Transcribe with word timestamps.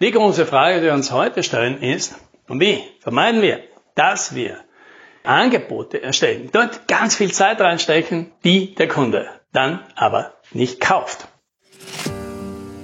Die 0.00 0.12
große 0.12 0.46
Frage, 0.46 0.78
die 0.78 0.84
wir 0.86 0.94
uns 0.94 1.10
heute 1.10 1.42
stellen, 1.42 1.82
ist, 1.82 2.14
wie 2.46 2.78
vermeiden 3.00 3.42
wir, 3.42 3.58
dass 3.96 4.32
wir 4.32 4.58
Angebote 5.24 6.00
erstellen, 6.00 6.50
dort 6.52 6.86
ganz 6.86 7.16
viel 7.16 7.32
Zeit 7.32 7.60
reinstecken, 7.60 8.30
die 8.44 8.76
der 8.76 8.86
Kunde 8.86 9.26
dann 9.52 9.80
aber 9.96 10.34
nicht 10.52 10.80
kauft. 10.80 11.26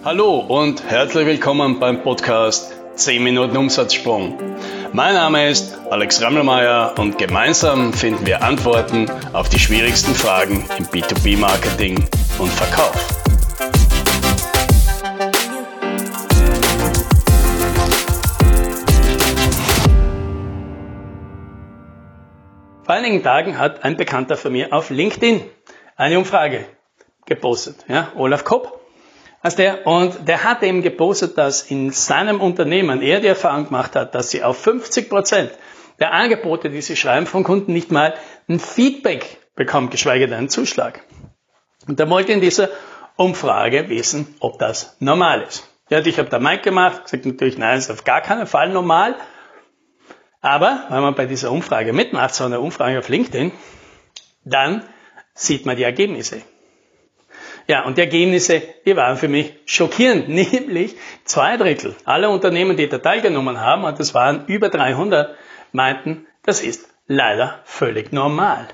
Hallo 0.05 0.41
und 0.41 0.83
herzlich 0.91 1.25
willkommen 1.25 1.79
beim 1.79 2.03
Podcast 2.03 2.75
10 2.97 3.23
Minuten 3.23 3.57
Umsatzsprung. 3.59 4.37
Mein 4.93 5.15
Name 5.15 5.49
ist 5.49 5.79
Alex 5.91 6.21
Rammelmeier 6.21 6.97
und 6.99 7.17
gemeinsam 7.17 7.93
finden 7.93 8.27
wir 8.27 8.43
Antworten 8.43 9.09
auf 9.33 9.49
die 9.49 9.61
schwierigsten 9.61 10.17
Fragen 10.17 10.69
im 10.79 10.87
B2B-Marketing 10.87 12.09
und 12.41 12.51
Verkauf. 12.51 13.24
Vor 22.85 22.95
einigen 22.95 23.23
Tagen 23.23 23.59
hat 23.59 23.83
ein 23.83 23.97
Bekannter 23.97 24.37
von 24.37 24.53
mir 24.53 24.71
auf 24.75 24.91
LinkedIn 24.91 25.43
eine 25.97 26.19
Umfrage 26.19 26.67
gepostet. 27.25 27.77
Ja, 27.89 28.13
Olaf 28.15 28.45
Kopp 28.45 28.79
heißt 29.43 29.59
der. 29.59 29.87
Und 29.87 30.29
der 30.29 30.45
hat 30.45 30.63
eben 30.63 30.83
gepostet, 30.83 31.39
dass 31.39 31.63
in 31.63 31.93
seinem 31.93 32.43
Unternehmen 32.43 33.01
er 33.01 33.21
die 33.21 33.29
Erfahrung 33.29 33.67
gemacht 33.67 33.97
hat, 33.97 34.15
dass 34.15 34.31
sie 34.31 34.43
auf 34.43 34.59
50 34.59 35.09
Prozent 35.09 35.51
der 35.99 36.13
Angebote, 36.13 36.69
die 36.69 36.83
sie 36.83 36.95
schreiben, 36.95 37.27
von 37.27 37.43
Kunden 37.43 37.73
nicht 37.73 37.91
mal 37.91 38.15
ein 38.51 38.61
Feedback 38.61 39.39
bekommen, 39.55 39.89
geschweige 39.89 40.27
denn 40.27 40.37
einen 40.37 40.49
Zuschlag. 40.51 41.01
Und 41.89 41.99
er 41.99 42.11
wollte 42.11 42.33
in 42.33 42.43
dieser 42.43 42.69
Umfrage 43.17 43.89
wissen, 43.89 44.35
ob 44.41 44.59
das 44.59 44.97
normal 45.01 45.41
ist. 45.41 45.67
Ja, 45.89 46.01
ich 46.01 46.19
habe 46.19 46.29
da 46.29 46.39
Mike 46.39 46.63
gemacht, 46.63 47.05
gesagt 47.05 47.25
natürlich, 47.25 47.57
nein, 47.57 47.79
ist 47.79 47.91
auf 47.91 48.05
gar 48.05 48.21
keinen 48.21 48.47
Fall 48.47 48.69
normal. 48.69 49.17
Aber 50.45 50.85
wenn 50.91 51.01
man 51.01 51.15
bei 51.15 51.25
dieser 51.25 51.51
Umfrage 51.51 51.95
mitmacht, 51.95 52.35
so 52.35 52.45
eine 52.45 52.61
Umfrage 52.61 52.99
auf 52.99 53.09
LinkedIn, 53.09 53.51
dann 54.45 54.85
sieht 55.33 55.65
man 55.65 55.75
die 55.75 55.85
Ergebnisse. 55.85 56.43
Ja, 57.67 57.87
und 57.87 57.97
die 57.97 58.03
Ergebnisse, 58.03 58.61
die 58.85 58.95
waren 58.95 59.17
für 59.17 59.29
mich 59.29 59.55
schockierend, 59.65 60.29
nämlich 60.41 60.97
zwei 61.25 61.57
Drittel 61.57 61.97
aller 62.05 62.29
Unternehmen, 62.29 62.77
die 62.77 62.91
da 62.91 62.99
teilgenommen 62.99 63.59
haben, 63.59 63.85
und 63.85 63.99
das 63.99 64.13
waren 64.13 64.45
über 64.45 64.69
300, 64.69 65.35
meinten, 65.73 66.27
das 66.43 66.61
ist 66.61 66.91
leider 67.07 67.61
völlig 67.65 68.13
normal. 68.13 68.69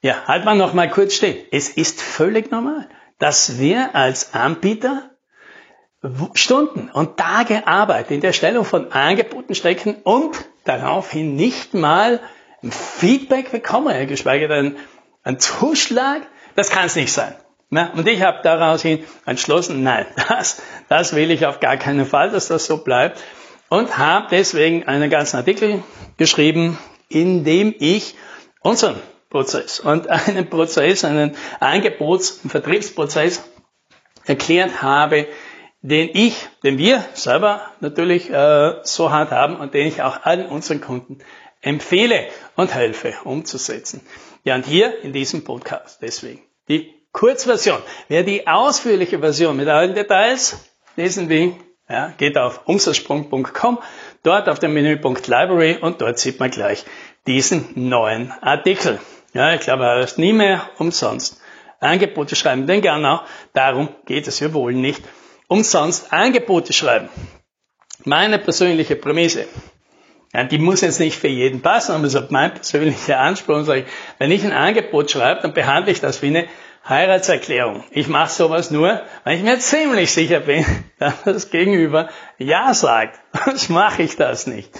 Ja, 0.00 0.24
halt 0.26 0.46
mal 0.46 0.56
noch 0.56 0.72
mal 0.72 0.88
kurz 0.88 1.16
stehen. 1.16 1.36
Es 1.50 1.68
ist 1.68 2.00
völlig 2.00 2.50
normal, 2.50 2.88
dass 3.18 3.58
wir 3.58 3.94
als 3.94 4.32
Anbieter 4.32 5.07
Stunden 6.34 6.90
und 6.90 7.16
Tage 7.16 7.66
Arbeit 7.66 8.10
in 8.10 8.20
der 8.20 8.32
Stellung 8.32 8.64
von 8.64 8.92
Angeboten 8.92 9.54
stecken 9.54 9.96
und 10.04 10.36
daraufhin 10.64 11.34
nicht 11.34 11.74
mal 11.74 12.20
ein 12.62 12.70
Feedback 12.70 13.50
bekommen, 13.50 14.06
geschweige 14.06 14.46
denn 14.48 14.76
einen 15.24 15.40
Zuschlag, 15.40 16.22
das 16.54 16.70
kann 16.70 16.86
es 16.86 16.94
nicht 16.94 17.12
sein. 17.12 17.34
Und 17.70 18.08
ich 18.08 18.22
habe 18.22 18.38
daraus 18.42 18.82
hin 18.82 19.04
entschlossen, 19.26 19.82
nein, 19.82 20.06
das, 20.28 20.62
das 20.88 21.14
will 21.14 21.30
ich 21.30 21.46
auf 21.46 21.60
gar 21.60 21.76
keinen 21.76 22.06
Fall, 22.06 22.30
dass 22.30 22.48
das 22.48 22.66
so 22.66 22.78
bleibt. 22.78 23.22
Und 23.68 23.98
habe 23.98 24.28
deswegen 24.30 24.84
einen 24.88 25.10
ganzen 25.10 25.36
Artikel 25.36 25.82
geschrieben, 26.16 26.78
in 27.10 27.44
dem 27.44 27.74
ich 27.78 28.14
unseren 28.60 28.96
Prozess 29.28 29.78
und 29.78 30.08
einen 30.08 30.48
Prozess, 30.48 31.04
einen 31.04 31.36
Angebots- 31.60 32.40
und 32.42 32.50
Vertriebsprozess 32.50 33.44
erklärt 34.24 34.80
habe, 34.80 35.26
den 35.80 36.10
ich, 36.12 36.48
den 36.64 36.78
wir 36.78 37.04
selber 37.14 37.62
natürlich 37.80 38.30
äh, 38.30 38.74
so 38.82 39.10
hart 39.10 39.30
haben 39.30 39.56
und 39.56 39.74
den 39.74 39.86
ich 39.86 40.02
auch 40.02 40.24
allen 40.24 40.46
unseren 40.46 40.80
Kunden 40.80 41.18
empfehle 41.60 42.26
und 42.56 42.74
helfe 42.74 43.14
umzusetzen. 43.24 44.00
Ja, 44.44 44.54
und 44.54 44.66
hier 44.66 45.02
in 45.02 45.12
diesem 45.12 45.44
Podcast 45.44 46.02
deswegen 46.02 46.42
die 46.68 46.94
Kurzversion. 47.12 47.78
Wer 48.08 48.22
die 48.22 48.46
ausführliche 48.46 49.18
Version 49.18 49.56
mit 49.56 49.68
allen 49.68 49.94
Details 49.94 50.58
lesen 50.96 51.28
will, 51.28 51.54
ja, 51.88 52.12
geht 52.18 52.36
auf 52.36 52.66
umsatzsprung.com, 52.66 53.78
dort 54.22 54.48
auf 54.48 54.58
den 54.58 54.74
Menüpunkt 54.74 55.26
Library 55.26 55.78
und 55.80 56.00
dort 56.00 56.18
sieht 56.18 56.38
man 56.38 56.50
gleich 56.50 56.84
diesen 57.26 57.88
neuen 57.88 58.30
Artikel. 58.42 59.00
Ja, 59.32 59.54
ich 59.54 59.62
glaube, 59.62 59.84
er 59.84 60.00
ist 60.00 60.18
nie 60.18 60.32
mehr 60.32 60.68
umsonst. 60.78 61.40
Angebote 61.80 62.36
schreiben, 62.36 62.66
denn 62.66 62.82
genau 62.82 63.20
darum 63.52 63.88
geht 64.04 64.26
es. 64.26 64.40
Wir 64.40 64.52
wollen 64.52 64.80
nicht 64.80 65.02
umsonst 65.48 66.12
Angebote 66.12 66.72
schreiben. 66.72 67.08
Meine 68.04 68.38
persönliche 68.38 68.96
Prämisse, 68.96 69.46
ja, 70.32 70.44
die 70.44 70.58
muss 70.58 70.82
jetzt 70.82 71.00
nicht 71.00 71.18
für 71.18 71.28
jeden 71.28 71.62
passen, 71.62 71.92
aber 71.92 72.08
so 72.08 72.22
mein 72.28 72.52
persönlicher 72.54 73.18
Anspruch, 73.18 73.64
sage 73.64 73.80
ich, 73.80 73.86
wenn 74.18 74.30
ich 74.30 74.44
ein 74.44 74.52
Angebot 74.52 75.10
schreibe, 75.10 75.42
dann 75.42 75.54
behandle 75.54 75.90
ich 75.90 76.00
das 76.00 76.22
wie 76.22 76.28
eine 76.28 76.46
Heiratserklärung. 76.86 77.84
Ich 77.90 78.08
mache 78.08 78.30
sowas 78.30 78.70
nur, 78.70 79.02
weil 79.24 79.36
ich 79.36 79.42
mir 79.42 79.58
ziemlich 79.58 80.12
sicher 80.12 80.40
bin, 80.40 80.64
dass 80.98 81.22
das 81.24 81.50
Gegenüber 81.50 82.08
Ja 82.38 82.72
sagt. 82.74 83.18
Sonst 83.44 83.70
mache 83.70 84.02
ich 84.02 84.16
das 84.16 84.46
nicht. 84.46 84.70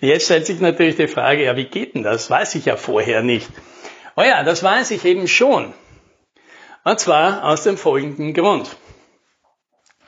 Jetzt 0.00 0.26
stellt 0.26 0.46
sich 0.46 0.60
natürlich 0.60 0.96
die 0.96 1.08
Frage, 1.08 1.44
ja, 1.44 1.56
wie 1.56 1.66
geht 1.66 1.94
denn 1.94 2.02
das? 2.02 2.30
Weiß 2.30 2.54
ich 2.54 2.66
ja 2.66 2.76
vorher 2.76 3.22
nicht. 3.22 3.50
Oh 4.16 4.22
ja, 4.22 4.42
das 4.42 4.62
weiß 4.62 4.90
ich 4.92 5.04
eben 5.04 5.28
schon. 5.28 5.74
Und 6.84 7.00
zwar 7.00 7.44
aus 7.44 7.64
dem 7.64 7.76
folgenden 7.76 8.32
Grund. 8.32 8.74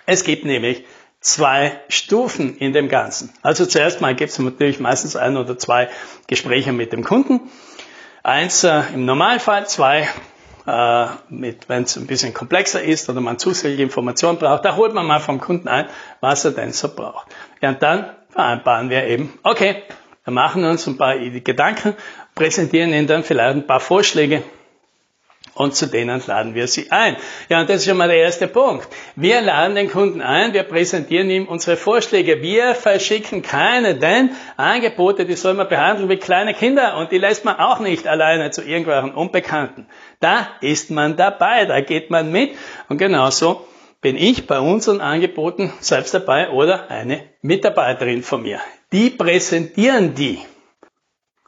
Es 0.07 0.25
gibt 0.25 0.45
nämlich 0.45 0.85
zwei 1.21 1.81
Stufen 1.89 2.57
in 2.57 2.73
dem 2.73 2.89
Ganzen. 2.89 3.33
Also 3.43 3.67
zuerst 3.67 4.01
mal 4.01 4.15
gibt 4.15 4.33
es 4.33 4.39
natürlich 4.39 4.81
meistens 4.81 5.17
ein 5.17 5.37
oder 5.37 5.57
zwei 5.59 5.89
Gespräche 6.27 6.73
mit 6.73 6.93
dem 6.93 7.05
Kunden. 7.05 7.41
Eins 8.23 8.65
äh, 8.65 8.83
im 8.95 9.05
Normalfall, 9.05 9.67
zwei 9.67 10.09
äh, 10.67 11.07
wenn 11.29 11.83
es 11.83 11.97
ein 11.97 12.07
bisschen 12.07 12.35
komplexer 12.35 12.83
ist 12.83 13.09
oder 13.09 13.21
man 13.21 13.39
zusätzliche 13.39 13.83
Informationen 13.83 14.39
braucht, 14.39 14.65
da 14.65 14.77
holt 14.77 14.95
man 14.95 15.07
mal 15.07 15.21
vom 15.21 15.41
Kunden 15.41 15.69
ein, 15.69 15.87
was 16.21 16.45
er 16.45 16.53
denn 16.53 16.73
so 16.73 16.89
braucht. 16.95 17.27
Ja, 17.61 17.71
und 17.71 17.83
dann 17.83 18.11
vereinbaren 18.31 18.91
wir 18.91 19.05
eben, 19.07 19.39
okay, 19.43 19.83
wir 20.25 20.33
machen 20.33 20.65
uns 20.65 20.87
ein 20.87 20.97
paar 20.97 21.19
Gedanken, 21.19 21.95
präsentieren 22.35 22.93
Ihnen 22.93 23.07
dann 23.07 23.25
vielleicht 23.25 23.57
ein 23.57 23.67
paar 23.67 23.81
Vorschläge, 23.81 24.43
und 25.55 25.75
zu 25.75 25.87
denen 25.87 26.23
laden 26.27 26.55
wir 26.55 26.67
sie 26.67 26.91
ein. 26.91 27.17
Ja, 27.49 27.61
und 27.61 27.69
das 27.69 27.79
ist 27.79 27.87
schon 27.87 27.97
mal 27.97 28.09
der 28.09 28.19
erste 28.19 28.49
Punkt. 28.49 28.89
Wir 29.17 29.41
laden 29.43 29.75
den 29.75 29.91
Kunden 29.91 30.23
ein, 30.23 30.55
wir 30.55 30.63
präsentieren 30.63 31.29
ihm 31.31 31.47
unsere 31.47 31.77
Vorschläge. 31.77 32.43
Wir 32.43 32.75
verschicken 32.75 33.43
keine, 33.43 33.95
denn 33.95 34.31
Angebote, 34.57 35.27
die 35.27 35.35
soll 35.35 35.55
man 35.55 35.69
behandeln 35.69 36.09
wie 36.09 36.17
kleine 36.17 36.55
Kinder 36.55 36.97
und 36.97 37.13
die 37.13 37.19
lässt 37.19 37.45
man 37.45 37.57
auch 37.57 37.81
nicht 37.81 38.07
alleine 38.07 38.51
zu 38.51 38.63
irgendwelchen 38.63 39.13
Unbekannten. 39.13 39.87
Da 40.21 40.49
ist 40.61 40.91
man 40.91 41.17
dabei, 41.17 41.67
da 41.67 41.81
geht 41.81 42.11
man 42.11 42.33
mit 42.33 42.53
und 42.89 42.99
genauso 42.99 43.67
bin 44.01 44.17
ich 44.17 44.47
bei 44.47 44.59
unseren 44.59 45.01
Angeboten 45.01 45.73
selbst 45.81 46.13
dabei 46.13 46.51
oder 46.51 46.91
eine 46.91 47.23
Mitarbeiterin 47.41 48.23
von 48.23 48.43
mir. 48.43 48.61
Die 48.91 49.11
präsentieren 49.11 50.15
die. 50.15 50.41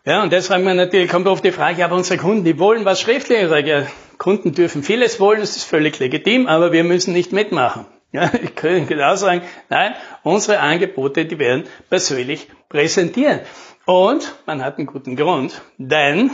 Ja, 0.06 0.22
und 0.22 0.32
wir 0.32 0.74
natürlich, 0.74 1.10
kommt 1.10 1.26
oft 1.26 1.42
die 1.42 1.50
Frage, 1.50 1.82
aber 1.82 1.96
unsere 1.96 2.18
Kunden, 2.18 2.44
die 2.44 2.58
wollen 2.58 2.84
was 2.84 3.00
Schriftliches. 3.00 3.88
Kunden 4.18 4.52
dürfen 4.52 4.82
vieles 4.82 5.18
wollen, 5.18 5.40
das 5.40 5.56
ist 5.56 5.64
völlig 5.64 5.98
legitim, 5.98 6.46
aber 6.46 6.72
wir 6.72 6.84
müssen 6.84 7.14
nicht 7.14 7.32
mitmachen. 7.32 7.86
Ja, 8.12 8.30
ich 8.42 8.54
könnte 8.54 8.86
genau 8.94 9.16
sagen, 9.16 9.40
nein, 9.70 9.94
unsere 10.22 10.60
Angebote, 10.60 11.24
die 11.24 11.38
werden 11.38 11.64
persönlich 11.88 12.48
präsentieren. 12.68 13.40
Und 13.86 14.34
man 14.44 14.62
hat 14.62 14.76
einen 14.76 14.86
guten 14.86 15.16
Grund, 15.16 15.62
denn 15.78 16.30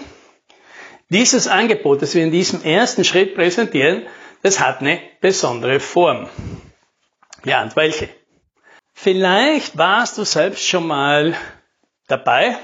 dieses 1.08 1.46
Angebot, 1.46 2.02
das 2.02 2.14
wir 2.16 2.24
in 2.24 2.32
diesem 2.32 2.64
ersten 2.64 3.04
Schritt 3.04 3.36
präsentieren, 3.36 4.02
das 4.42 4.58
hat 4.58 4.80
eine 4.80 4.98
besondere 5.20 5.78
Form. 5.78 6.28
Ja, 7.44 7.62
und 7.62 7.76
welche? 7.76 8.08
Vielleicht 8.94 9.78
warst 9.78 10.18
du 10.18 10.24
selbst 10.24 10.66
schon 10.66 10.88
mal 10.88 11.34
dabei, 12.08 12.56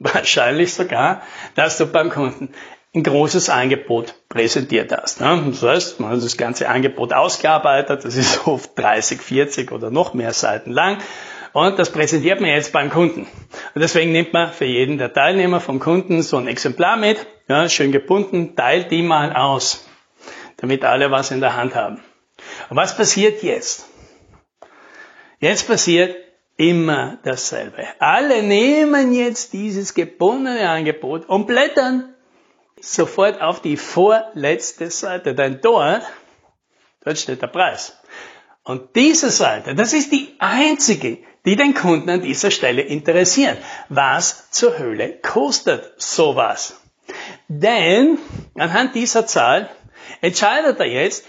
wahrscheinlich 0.14 0.74
sogar, 0.74 1.22
dass 1.54 1.78
du 1.78 1.86
beim 1.86 2.10
Kunden 2.10 2.52
ein 2.92 3.04
großes 3.04 3.50
Angebot 3.50 4.14
präsentiert 4.28 4.90
hast. 4.90 5.20
Das 5.20 5.62
heißt, 5.62 6.00
man 6.00 6.10
hat 6.10 6.22
das 6.22 6.36
ganze 6.36 6.68
Angebot 6.68 7.12
ausgearbeitet, 7.12 8.04
das 8.04 8.16
ist 8.16 8.46
oft 8.46 8.76
30, 8.76 9.20
40 9.20 9.70
oder 9.70 9.90
noch 9.90 10.14
mehr 10.14 10.32
Seiten 10.32 10.72
lang 10.72 10.98
und 11.52 11.78
das 11.78 11.92
präsentiert 11.92 12.40
man 12.40 12.50
jetzt 12.50 12.72
beim 12.72 12.90
Kunden. 12.90 13.22
Und 13.74 13.80
deswegen 13.80 14.12
nimmt 14.12 14.32
man 14.32 14.52
für 14.52 14.64
jeden 14.64 14.98
der 14.98 15.12
Teilnehmer 15.12 15.60
vom 15.60 15.78
Kunden 15.78 16.22
so 16.22 16.36
ein 16.36 16.48
Exemplar 16.48 16.96
mit, 16.96 17.26
ja, 17.48 17.68
schön 17.68 17.92
gebunden, 17.92 18.56
teilt 18.56 18.90
die 18.90 19.02
mal 19.02 19.34
aus, 19.34 19.86
damit 20.56 20.84
alle 20.84 21.10
was 21.10 21.30
in 21.30 21.40
der 21.40 21.56
Hand 21.56 21.74
haben. 21.74 22.02
Und 22.70 22.76
was 22.76 22.96
passiert 22.96 23.42
jetzt? 23.42 23.86
Jetzt 25.38 25.66
passiert 25.68 26.16
immer 26.60 27.16
dasselbe. 27.22 27.86
Alle 28.00 28.42
nehmen 28.42 29.14
jetzt 29.14 29.54
dieses 29.54 29.94
gebundene 29.94 30.68
Angebot 30.68 31.26
und 31.26 31.46
blättern 31.46 32.14
sofort 32.78 33.40
auf 33.40 33.62
die 33.62 33.78
vorletzte 33.78 34.90
Seite, 34.90 35.34
denn 35.34 35.60
dort, 35.62 36.02
dort 37.02 37.18
steht 37.18 37.40
der 37.40 37.46
Preis. 37.46 37.98
Und 38.62 38.94
diese 38.94 39.30
Seite, 39.30 39.74
das 39.74 39.94
ist 39.94 40.12
die 40.12 40.34
einzige, 40.38 41.18
die 41.46 41.56
den 41.56 41.72
Kunden 41.72 42.10
an 42.10 42.20
dieser 42.20 42.50
Stelle 42.50 42.82
interessiert. 42.82 43.56
Was 43.88 44.50
zur 44.50 44.78
Hölle 44.78 45.18
kostet 45.22 45.94
sowas? 45.96 46.78
Denn 47.48 48.18
anhand 48.54 48.94
dieser 48.94 49.26
Zahl 49.26 49.70
entscheidet 50.20 50.78
er 50.78 50.86
jetzt, 50.86 51.24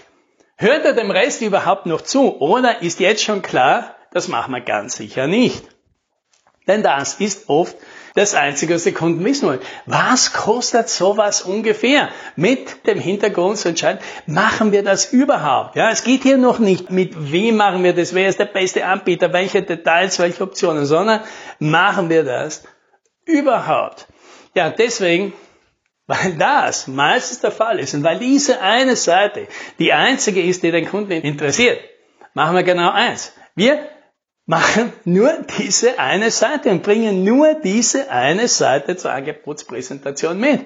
hört 0.56 0.84
er 0.84 0.92
dem 0.92 1.10
Rest 1.10 1.40
überhaupt 1.40 1.86
noch 1.86 2.02
zu 2.02 2.38
oder 2.38 2.82
ist 2.82 3.00
jetzt 3.00 3.24
schon 3.24 3.40
klar, 3.40 3.96
das 4.12 4.28
machen 4.28 4.52
wir 4.52 4.60
ganz 4.60 4.96
sicher 4.96 5.26
nicht. 5.26 5.64
Denn 6.66 6.82
das 6.82 7.14
ist 7.14 7.48
oft 7.48 7.76
das 8.14 8.34
Einzige, 8.34 8.74
was 8.74 8.84
die 8.84 8.92
Kunden 8.92 9.24
wissen 9.24 9.48
wollen. 9.48 9.60
Was 9.86 10.32
kostet 10.32 10.88
sowas 10.88 11.42
ungefähr? 11.42 12.08
Mit 12.36 12.86
dem 12.86 13.00
Hintergrund 13.00 13.58
zu 13.58 13.70
entscheiden, 13.70 14.00
machen 14.26 14.70
wir 14.70 14.84
das 14.84 15.12
überhaupt? 15.12 15.74
Ja, 15.76 15.90
es 15.90 16.04
geht 16.04 16.22
hier 16.22 16.36
noch 16.36 16.58
nicht, 16.58 16.90
mit 16.90 17.32
wem 17.32 17.56
machen 17.56 17.82
wir 17.82 17.94
das, 17.94 18.14
wer 18.14 18.28
ist 18.28 18.38
der 18.38 18.44
beste 18.44 18.84
Anbieter, 18.84 19.32
welche 19.32 19.62
Details, 19.62 20.18
welche 20.18 20.42
Optionen, 20.42 20.84
sondern 20.84 21.22
machen 21.58 22.10
wir 22.10 22.22
das 22.22 22.62
überhaupt? 23.24 24.06
Ja, 24.54 24.70
deswegen 24.70 25.32
weil 26.06 26.34
das 26.34 26.88
meistens 26.88 27.40
der 27.40 27.52
Fall 27.52 27.78
ist 27.78 27.94
und 27.94 28.02
weil 28.02 28.18
diese 28.18 28.60
eine 28.60 28.96
Seite 28.96 29.46
die 29.78 29.92
einzige 29.92 30.42
ist, 30.42 30.62
die 30.62 30.70
den 30.70 30.88
Kunden 30.88 31.12
interessiert, 31.12 31.80
machen 32.34 32.56
wir 32.56 32.64
genau 32.64 32.90
eins. 32.90 33.32
Wir 33.54 33.88
machen 34.46 34.92
nur 35.04 35.32
diese 35.58 35.98
eine 35.98 36.30
Seite 36.30 36.70
und 36.70 36.82
bringen 36.82 37.24
nur 37.24 37.54
diese 37.54 38.10
eine 38.10 38.48
Seite 38.48 38.96
zur 38.96 39.12
Angebotspräsentation 39.12 40.38
mit. 40.38 40.64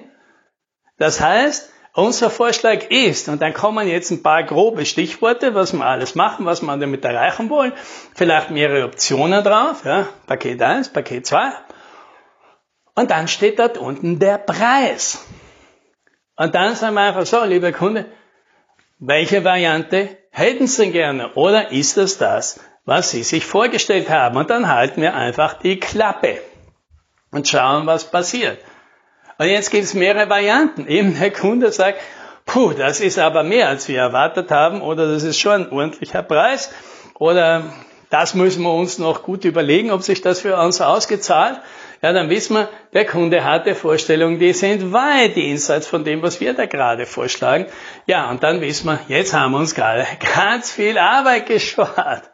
Das 0.97 1.21
heißt, 1.21 1.71
unser 1.93 2.29
Vorschlag 2.29 2.89
ist, 2.89 3.27
und 3.27 3.41
dann 3.41 3.53
kommen 3.53 3.87
jetzt 3.87 4.11
ein 4.11 4.21
paar 4.21 4.43
grobe 4.43 4.85
Stichworte, 4.85 5.55
was 5.55 5.73
wir 5.73 5.85
alles 5.85 6.15
machen, 6.15 6.45
was 6.45 6.61
wir 6.61 6.77
damit 6.77 7.03
erreichen 7.03 7.49
wollen, 7.49 7.73
vielleicht 8.13 8.51
mehrere 8.51 8.85
Optionen 8.85 9.43
drauf, 9.43 9.83
ja, 9.83 10.07
Paket 10.27 10.61
1, 10.61 10.89
Paket 10.89 11.25
2, 11.25 11.51
und 12.95 13.11
dann 13.11 13.27
steht 13.27 13.59
dort 13.59 13.77
unten 13.77 14.19
der 14.19 14.37
Preis. 14.37 15.25
Und 16.35 16.53
dann 16.53 16.75
sagen 16.75 16.95
wir 16.95 17.01
einfach 17.01 17.25
so, 17.25 17.43
lieber 17.43 17.71
Kunde, 17.71 18.05
welche 18.99 19.43
Variante 19.43 20.17
hätten 20.31 20.67
Sie 20.67 20.91
gerne? 20.91 21.33
Oder 21.33 21.71
ist 21.71 21.97
das 21.97 22.17
das, 22.17 22.59
was 22.87 23.11
Sie 23.11 23.21
sich 23.21 23.45
vorgestellt 23.45 24.09
haben. 24.09 24.37
Und 24.37 24.49
dann 24.49 24.69
halten 24.69 25.01
wir 25.01 25.13
einfach 25.13 25.59
die 25.59 25.77
Klappe 25.77 26.39
und 27.31 27.47
schauen, 27.47 27.85
was 27.85 28.09
passiert. 28.09 28.57
Und 29.37 29.47
jetzt 29.47 29.69
gibt 29.71 29.83
es 29.83 29.93
mehrere 29.93 30.29
Varianten. 30.29 30.87
Eben 30.87 31.19
der 31.19 31.31
Kunde 31.31 31.71
sagt, 31.71 31.99
puh, 32.45 32.71
das 32.71 33.01
ist 33.01 33.19
aber 33.19 33.43
mehr, 33.43 33.67
als 33.67 33.89
wir 33.89 33.99
erwartet 33.99 34.49
haben, 34.51 34.81
oder 34.81 35.11
das 35.11 35.23
ist 35.23 35.37
schon 35.37 35.65
ein 35.65 35.71
ordentlicher 35.71 36.23
Preis, 36.23 36.71
oder 37.19 37.63
das 38.09 38.33
müssen 38.33 38.63
wir 38.63 38.73
uns 38.73 38.99
noch 38.99 39.21
gut 39.21 39.43
überlegen, 39.43 39.91
ob 39.91 40.01
sich 40.01 40.21
das 40.21 40.39
für 40.39 40.55
uns 40.55 40.79
ausgezahlt. 40.79 41.59
Ja, 42.01 42.13
dann 42.13 42.29
wissen 42.29 42.55
wir, 42.55 42.69
der 42.93 43.05
Kunde 43.05 43.43
hatte 43.43 43.75
Vorstellungen, 43.75 44.39
die 44.39 44.53
sind 44.53 44.93
weit 44.93 45.35
jenseits 45.35 45.87
von 45.87 46.05
dem, 46.05 46.21
was 46.21 46.39
wir 46.39 46.53
da 46.53 46.67
gerade 46.67 47.05
vorschlagen. 47.05 47.65
Ja, 48.05 48.29
und 48.29 48.43
dann 48.43 48.61
wissen 48.61 48.87
wir, 48.87 48.99
jetzt 49.09 49.33
haben 49.33 49.51
wir 49.51 49.57
uns 49.57 49.75
gerade 49.75 50.07
ganz 50.35 50.71
viel 50.71 50.97
Arbeit 50.97 51.47
gespart. 51.47 52.29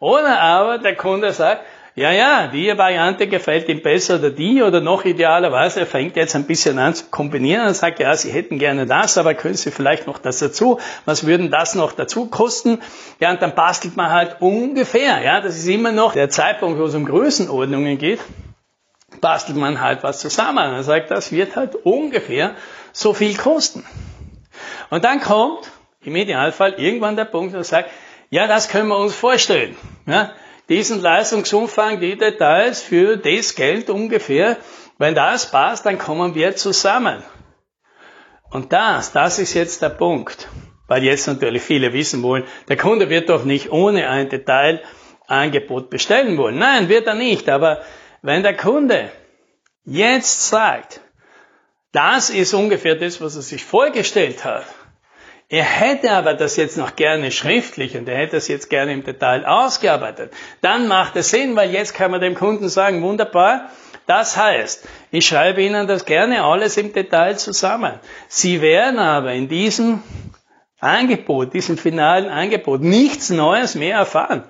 Oder 0.00 0.40
aber 0.40 0.78
der 0.78 0.96
Kunde 0.96 1.32
sagt, 1.32 1.62
ja, 1.98 2.12
ja, 2.12 2.46
die 2.46 2.78
Variante 2.78 3.26
gefällt 3.26 3.68
ihm 3.68 3.82
besser 3.82 4.20
oder 4.20 4.30
die 4.30 4.62
oder 4.62 4.80
noch 4.80 5.04
idealerweise, 5.04 5.80
er 5.80 5.86
fängt 5.86 6.14
jetzt 6.14 6.36
ein 6.36 6.46
bisschen 6.46 6.78
an 6.78 6.94
zu 6.94 7.06
kombinieren 7.10 7.66
und 7.66 7.74
sagt, 7.74 7.98
ja, 7.98 8.14
Sie 8.14 8.30
hätten 8.30 8.60
gerne 8.60 8.86
das, 8.86 9.18
aber 9.18 9.34
können 9.34 9.56
Sie 9.56 9.72
vielleicht 9.72 10.06
noch 10.06 10.18
das 10.18 10.38
dazu? 10.38 10.78
Was 11.06 11.26
würden 11.26 11.50
das 11.50 11.74
noch 11.74 11.90
dazu 11.90 12.26
kosten? 12.26 12.78
Ja, 13.18 13.32
und 13.32 13.42
dann 13.42 13.56
bastelt 13.56 13.96
man 13.96 14.12
halt 14.12 14.36
ungefähr, 14.38 15.20
ja, 15.22 15.40
das 15.40 15.56
ist 15.56 15.66
immer 15.66 15.90
noch 15.90 16.12
der 16.12 16.30
Zeitpunkt, 16.30 16.78
wo 16.78 16.84
es 16.84 16.94
um 16.94 17.04
Größenordnungen 17.04 17.98
geht, 17.98 18.20
bastelt 19.20 19.58
man 19.58 19.80
halt 19.80 20.04
was 20.04 20.20
zusammen. 20.20 20.72
Er 20.72 20.84
sagt, 20.84 21.10
das 21.10 21.32
wird 21.32 21.56
halt 21.56 21.74
ungefähr 21.74 22.54
so 22.92 23.12
viel 23.12 23.36
kosten. 23.36 23.84
Und 24.90 25.04
dann 25.04 25.20
kommt 25.20 25.68
im 26.02 26.14
Idealfall 26.14 26.74
irgendwann 26.74 27.16
der 27.16 27.24
Punkt, 27.24 27.54
wo 27.54 27.58
er 27.58 27.64
sagt, 27.64 27.90
ja, 28.30 28.46
das 28.46 28.68
können 28.68 28.88
wir 28.88 28.98
uns 28.98 29.14
vorstellen. 29.14 29.76
Ja, 30.06 30.32
diesen 30.68 31.00
Leistungsumfang, 31.00 32.00
die 32.00 32.16
Details 32.16 32.82
für 32.82 33.16
das 33.16 33.54
Geld 33.54 33.88
ungefähr, 33.88 34.58
wenn 34.98 35.14
das 35.14 35.50
passt, 35.50 35.86
dann 35.86 35.98
kommen 35.98 36.34
wir 36.34 36.56
zusammen. 36.56 37.22
Und 38.50 38.72
das, 38.72 39.12
das 39.12 39.38
ist 39.38 39.54
jetzt 39.54 39.82
der 39.82 39.90
Punkt. 39.90 40.48
Weil 40.88 41.04
jetzt 41.04 41.26
natürlich 41.26 41.62
viele 41.62 41.92
wissen 41.92 42.22
wollen, 42.22 42.44
der 42.68 42.76
Kunde 42.76 43.10
wird 43.10 43.28
doch 43.28 43.44
nicht 43.44 43.70
ohne 43.70 44.08
ein 44.08 44.30
Detailangebot 44.30 45.90
bestellen 45.90 46.38
wollen. 46.38 46.58
Nein, 46.58 46.88
wird 46.88 47.06
er 47.06 47.14
nicht. 47.14 47.48
Aber 47.48 47.82
wenn 48.22 48.42
der 48.42 48.56
Kunde 48.56 49.10
jetzt 49.84 50.48
sagt, 50.48 51.00
das 51.92 52.30
ist 52.30 52.54
ungefähr 52.54 52.94
das, 52.94 53.20
was 53.20 53.36
er 53.36 53.42
sich 53.42 53.64
vorgestellt 53.64 54.44
hat, 54.44 54.66
er 55.50 55.64
hätte 55.64 56.10
aber 56.10 56.34
das 56.34 56.56
jetzt 56.56 56.76
noch 56.76 56.94
gerne 56.94 57.30
schriftlich 57.30 57.96
und 57.96 58.08
er 58.08 58.18
hätte 58.18 58.36
das 58.36 58.48
jetzt 58.48 58.68
gerne 58.68 58.92
im 58.92 59.02
Detail 59.02 59.46
ausgearbeitet. 59.46 60.32
Dann 60.60 60.88
macht 60.88 61.16
es 61.16 61.30
Sinn, 61.30 61.56
weil 61.56 61.70
jetzt 61.70 61.94
kann 61.94 62.10
man 62.10 62.20
dem 62.20 62.34
Kunden 62.34 62.68
sagen, 62.68 63.02
wunderbar, 63.02 63.70
das 64.06 64.36
heißt, 64.36 64.86
ich 65.10 65.26
schreibe 65.26 65.62
Ihnen 65.62 65.86
das 65.86 66.04
gerne 66.04 66.42
alles 66.44 66.76
im 66.76 66.92
Detail 66.92 67.38
zusammen. 67.38 67.94
Sie 68.28 68.60
werden 68.60 68.98
aber 68.98 69.32
in 69.32 69.48
diesem 69.48 70.02
Angebot, 70.80 71.54
diesem 71.54 71.78
finalen 71.78 72.28
Angebot 72.28 72.82
nichts 72.82 73.30
Neues 73.30 73.74
mehr 73.74 73.96
erfahren. 73.96 74.44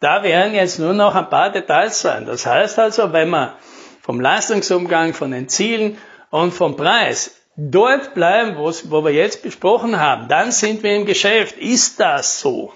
Da 0.00 0.22
werden 0.22 0.54
jetzt 0.54 0.78
nur 0.78 0.92
noch 0.92 1.14
ein 1.14 1.28
paar 1.28 1.50
Details 1.50 2.00
sein. 2.00 2.24
Das 2.24 2.46
heißt 2.46 2.78
also, 2.78 3.12
wenn 3.12 3.30
man 3.30 3.52
vom 4.00 4.20
Leistungsumgang, 4.20 5.14
von 5.14 5.32
den 5.32 5.48
Zielen 5.48 5.98
und 6.30 6.52
vom 6.52 6.76
Preis 6.76 7.40
dort 7.56 8.14
bleiben, 8.14 8.56
wo 8.56 9.04
wir 9.04 9.12
jetzt 9.12 9.42
besprochen 9.42 9.98
haben, 9.98 10.28
dann 10.28 10.52
sind 10.52 10.82
wir 10.82 10.94
im 10.94 11.06
Geschäft. 11.06 11.56
Ist 11.56 11.98
das 12.00 12.40
so? 12.40 12.72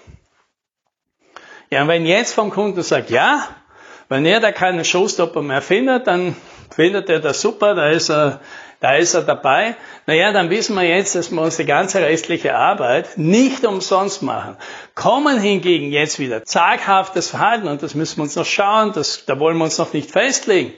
Ja, 1.70 1.82
und 1.82 1.88
wenn 1.88 2.06
jetzt 2.06 2.34
vom 2.34 2.50
Kunden 2.50 2.82
sagt, 2.82 3.10
ja, 3.10 3.46
wenn 4.08 4.26
er 4.26 4.40
da 4.40 4.50
keinen 4.50 4.84
Showstopper 4.84 5.42
mehr 5.42 5.62
findet, 5.62 6.06
dann 6.06 6.34
findet 6.74 7.08
er 7.08 7.20
das 7.20 7.40
super, 7.40 7.74
da 7.74 7.90
ist 7.90 8.08
er, 8.08 8.40
da 8.80 8.94
ist 8.94 9.14
er 9.14 9.22
dabei. 9.22 9.76
Naja, 10.06 10.32
dann 10.32 10.50
wissen 10.50 10.74
wir 10.74 10.82
jetzt, 10.82 11.14
dass 11.14 11.30
wir 11.30 11.42
uns 11.42 11.58
die 11.58 11.66
ganze 11.66 12.00
restliche 12.00 12.56
Arbeit 12.56 13.18
nicht 13.18 13.64
umsonst 13.64 14.22
machen. 14.22 14.56
Kommen 14.96 15.38
hingegen 15.38 15.92
jetzt 15.92 16.18
wieder 16.18 16.44
zaghaftes 16.44 17.30
Verhalten, 17.30 17.68
und 17.68 17.82
das 17.82 17.94
müssen 17.94 18.16
wir 18.16 18.22
uns 18.24 18.34
noch 18.34 18.46
schauen, 18.46 18.92
das, 18.92 19.26
da 19.26 19.38
wollen 19.38 19.58
wir 19.58 19.64
uns 19.64 19.78
noch 19.78 19.92
nicht 19.92 20.10
festlegen 20.10 20.72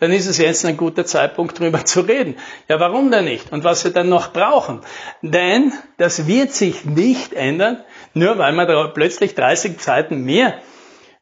dann 0.00 0.12
ist 0.12 0.26
es 0.26 0.38
jetzt 0.38 0.64
ein 0.64 0.76
guter 0.76 1.04
Zeitpunkt, 1.04 1.60
darüber 1.60 1.84
zu 1.84 2.00
reden. 2.00 2.36
Ja, 2.68 2.80
warum 2.80 3.10
denn 3.10 3.26
nicht? 3.26 3.52
Und 3.52 3.62
was 3.62 3.84
wir 3.84 3.92
dann 3.92 4.08
noch 4.08 4.32
brauchen? 4.32 4.80
Denn 5.22 5.72
das 5.98 6.26
wird 6.26 6.52
sich 6.52 6.84
nicht 6.84 7.34
ändern, 7.34 7.84
nur 8.14 8.38
weil 8.38 8.52
man 8.52 8.66
plötzlich 8.94 9.34
30 9.34 9.80
Seiten 9.80 10.24
mehr 10.24 10.54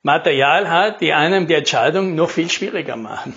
Material 0.03 0.71
hat, 0.71 1.01
die 1.01 1.13
einem 1.13 1.49
die 1.49 1.55
Entscheidung 1.55 2.15
noch 2.15 2.31
viel 2.31 2.49
schwieriger 2.49 2.97
machen. 2.97 3.35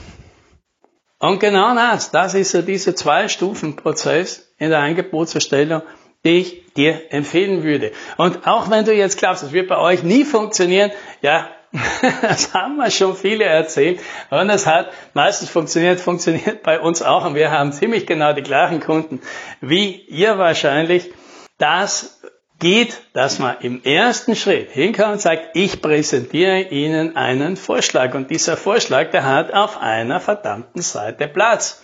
Und 1.18 1.40
genau 1.40 1.76
das, 1.76 2.12
das 2.12 2.34
ist 2.34 2.52
so 2.52 2.62
dieser 2.62 2.96
Zwei-Stufen-Prozess 2.96 4.54
in 4.58 4.70
der 4.70 4.80
Angebotserstellung, 4.80 5.82
die 6.24 6.38
ich 6.40 6.74
dir 6.74 7.12
empfehlen 7.12 7.64
würde. 7.64 7.92
Und 8.18 8.48
auch 8.48 8.70
wenn 8.70 8.86
du 8.86 8.94
jetzt 8.94 9.18
glaubst, 9.18 9.44
das 9.44 9.54
wird 9.54 9.68
bei 9.68 9.78
euch 9.78 10.04
nie 10.04 10.24
funktionieren, 10.24 10.92
ja, 11.22 11.50
das 12.22 12.54
haben 12.54 12.78
wir 12.78 12.92
schon 12.92 13.16
viele 13.16 13.46
erzählt. 13.46 14.02
Und 14.30 14.50
es 14.50 14.66
hat 14.66 14.92
meistens 15.14 15.50
funktioniert, 15.50 16.00
funktioniert 16.00 16.64
bei 16.64 16.80
uns 16.80 17.02
auch. 17.02 17.26
Und 17.26 17.36
wir 17.36 17.52
haben 17.52 17.72
ziemlich 17.72 18.06
genau 18.06 18.34
die 18.34 18.44
gleichen 18.44 18.82
Kunden 18.82 19.22
wie 19.62 19.96
ihr 20.08 20.38
wahrscheinlich. 20.38 21.12
Das 21.58 22.20
geht, 22.60 23.02
dass 23.14 23.40
man 23.40 23.58
im 23.62 23.84
ersten 23.84 24.36
Schritt 24.36 24.72
hinkommt 24.72 25.14
und 25.14 25.22
sagt, 25.22 25.56
ich 25.56 25.82
präsentiere 25.82 26.62
Ihnen 26.62 27.16
einen 27.16 27.58
Vorschlag. 27.58 28.14
Und 28.14 28.30
dieser 28.30 28.58
Vorschlag, 28.58 29.12
der 29.12 29.26
hat 29.26 29.54
auf 29.54 29.82
einer 29.82 30.20
verdammten 30.20 30.82
Seite 30.82 31.28
Platz. 31.28 31.84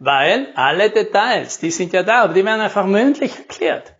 Weil 0.00 0.48
alle 0.54 0.90
Details, 0.90 1.58
die 1.58 1.72
sind 1.72 1.92
ja 1.92 2.04
da, 2.04 2.22
aber 2.22 2.34
die 2.34 2.44
werden 2.44 2.60
einfach 2.60 2.86
mündlich 2.86 3.36
erklärt. 3.36 3.94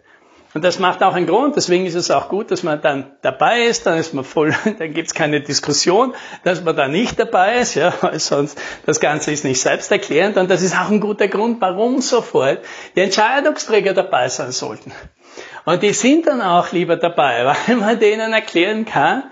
Und 0.55 0.65
das 0.65 0.79
macht 0.79 1.03
auch 1.03 1.15
einen 1.15 1.27
Grund, 1.27 1.57
deswegen 1.57 1.85
ist 1.85 1.95
es 1.95 2.11
auch 2.11 2.31
gut, 2.31 2.51
dass 2.51 2.63
man 2.63 2.81
dann 2.81 3.11
dabei 3.21 3.65
ist, 3.65 3.87
dann 3.87 3.99
ist 3.99 4.15
man 4.15 4.25
voll, 4.25 4.55
dann 4.79 4.95
gibt's 4.95 5.13
keine 5.13 5.43
Diskussion, 5.43 6.15
dass 6.43 6.63
man 6.63 6.75
da 6.75 6.89
nicht 6.89 7.21
dabei 7.21 7.59
ist, 7.59 7.75
ja, 7.75 7.93
weil 8.01 8.19
sonst 8.19 8.59
das 8.87 8.99
Ganze 8.99 9.31
ist 9.31 9.45
nicht 9.45 9.61
selbsterklärend. 9.61 10.39
Und 10.39 10.51
das 10.51 10.63
ist 10.63 10.75
auch 10.75 10.91
ein 10.91 11.01
guter 11.01 11.29
Grund, 11.29 11.61
warum 11.61 12.01
sofort 12.01 12.61
die 12.97 13.01
Entscheidungsträger 13.01 13.93
dabei 13.93 14.29
sein 14.29 14.53
sollten. 14.53 14.93
Und 15.67 15.83
die 15.83 15.93
sind 15.93 16.27
dann 16.27 16.41
auch 16.41 16.73
lieber 16.73 16.97
dabei, 16.97 17.45
weil 17.67 17.77
man 17.77 17.99
denen 17.99 18.33
erklären 18.33 18.87
kann, 18.87 19.25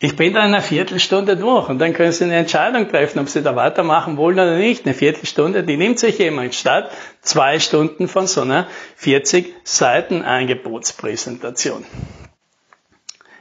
ich 0.00 0.16
bin 0.16 0.34
da 0.34 0.40
in 0.40 0.46
einer 0.46 0.62
Viertelstunde 0.62 1.36
durch 1.36 1.68
und 1.68 1.78
dann 1.78 1.92
können 1.92 2.12
Sie 2.12 2.24
eine 2.24 2.36
Entscheidung 2.36 2.88
treffen, 2.88 3.20
ob 3.20 3.28
Sie 3.28 3.42
da 3.42 3.56
weitermachen 3.56 4.16
wollen 4.16 4.38
oder 4.38 4.58
nicht. 4.58 4.84
Eine 4.84 4.94
Viertelstunde, 4.94 5.62
die 5.62 5.76
nimmt 5.76 5.98
sich 5.98 6.18
jemand 6.18 6.54
statt 6.54 6.90
zwei 7.22 7.58
Stunden 7.58 8.08
von 8.08 8.26
so 8.26 8.42
einer 8.42 8.66
40 8.96 9.54
Seiten 9.62 10.22
Angebotspräsentation. 10.22 11.84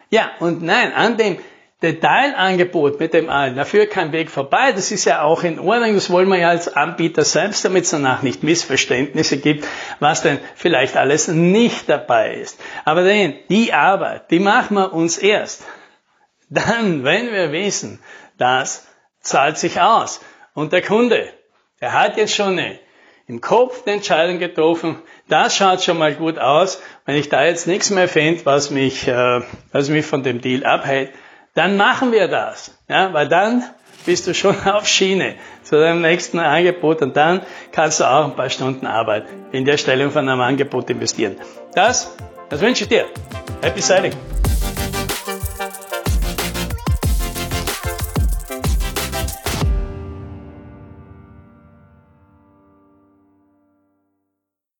Ja, 0.09 0.29
und 0.39 0.61
nein, 0.61 0.93
an 0.93 1.17
dem 1.17 1.37
Detailangebot 1.81 2.97
mit 2.97 3.13
dem 3.13 3.29
allen, 3.29 3.57
dafür 3.57 3.87
kein 3.87 4.13
Weg 4.13 4.31
vorbei. 4.31 4.71
Das 4.71 4.91
ist 4.91 5.03
ja 5.03 5.21
auch 5.21 5.43
in 5.43 5.59
Ordnung. 5.59 5.95
Das 5.95 6.09
wollen 6.09 6.29
wir 6.29 6.37
ja 6.37 6.49
als 6.49 6.73
Anbieter 6.73 7.25
selbst, 7.25 7.65
damit 7.65 7.83
es 7.83 7.89
danach 7.89 8.21
nicht 8.21 8.41
Missverständnisse 8.41 9.37
gibt, 9.37 9.67
was 9.99 10.21
denn 10.21 10.39
vielleicht 10.55 10.95
alles 10.95 11.27
nicht 11.27 11.89
dabei 11.89 12.35
ist. 12.35 12.57
Aber 12.85 13.03
denn, 13.03 13.33
die 13.49 13.73
Arbeit, 13.73 14.31
die 14.31 14.39
machen 14.39 14.77
wir 14.77 14.93
uns 14.93 15.17
erst. 15.17 15.65
Dann, 16.53 17.03
wenn 17.03 17.31
wir 17.31 17.51
wissen, 17.51 17.99
das 18.37 18.85
zahlt 19.21 19.57
sich 19.57 19.81
aus. 19.81 20.21
Und 20.53 20.71
der 20.71 20.83
Kunde, 20.83 21.27
der 21.81 21.93
hat 21.93 22.17
jetzt 22.17 22.35
schon 22.35 22.59
eine 22.59 22.79
im 23.25 23.41
Kopf 23.41 23.83
die 23.85 23.91
Entscheidung 23.91 24.37
getroffen, 24.37 25.01
das 25.29 25.55
schaut 25.55 25.81
schon 25.81 25.97
mal 25.97 26.13
gut 26.13 26.37
aus. 26.37 26.81
Wenn 27.05 27.15
ich 27.15 27.29
da 27.29 27.43
jetzt 27.45 27.67
nichts 27.67 27.89
mehr 27.89 28.07
finde, 28.07 28.45
was 28.45 28.69
mich, 28.69 29.07
äh, 29.07 29.41
was 29.71 29.89
mich 29.89 30.05
von 30.05 30.23
dem 30.23 30.41
Deal 30.41 30.65
abhält, 30.65 31.11
dann 31.55 31.77
machen 31.77 32.11
wir 32.11 32.27
das. 32.27 32.77
Ja, 32.87 33.13
weil 33.13 33.29
dann 33.29 33.63
bist 34.05 34.27
du 34.27 34.33
schon 34.33 34.59
auf 34.65 34.87
Schiene 34.87 35.35
zu 35.63 35.79
deinem 35.79 36.01
nächsten 36.01 36.37
Angebot 36.37 37.01
und 37.01 37.15
dann 37.15 37.41
kannst 37.71 38.01
du 38.01 38.03
auch 38.03 38.25
ein 38.25 38.35
paar 38.35 38.49
Stunden 38.49 38.85
Arbeit 38.85 39.25
in 39.51 39.65
der 39.65 39.77
Stellung 39.77 40.11
von 40.11 40.27
einem 40.27 40.41
Angebot 40.41 40.89
investieren. 40.89 41.37
Das, 41.73 42.15
das 42.49 42.61
wünsche 42.61 42.83
ich 42.83 42.89
dir. 42.89 43.05
Happy 43.61 43.81
Sailing! 43.81 44.32